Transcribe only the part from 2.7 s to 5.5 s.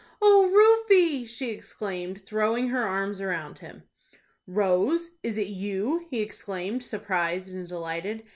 arms around him. "Rose, is it